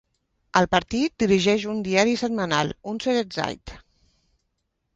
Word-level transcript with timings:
El 0.61 0.67
partit 0.75 1.13
dirigeix 1.23 1.67
un 1.75 1.83
diari 1.89 2.17
setmanal, 2.23 2.73
"unsere 2.95 3.23
Zeit". 3.39 3.77